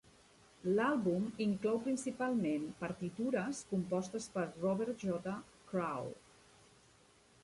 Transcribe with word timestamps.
L'àlbum 0.77 1.25
inclou 1.43 1.75
principalment 1.87 2.65
partitures 2.79 3.59
compostes 3.73 4.27
per 4.39 4.47
Robert 4.55 5.05
J. 5.07 5.37
Kral. 5.73 6.09